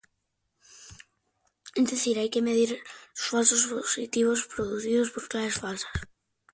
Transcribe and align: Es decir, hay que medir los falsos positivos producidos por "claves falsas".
Es 1.75 1.91
decir, 1.91 2.17
hay 2.17 2.31
que 2.31 2.41
medir 2.41 2.71
los 3.11 3.27
falsos 3.29 3.67
positivos 3.67 4.47
producidos 4.47 5.11
por 5.11 5.27
"claves 5.29 5.59
falsas". 5.59 5.91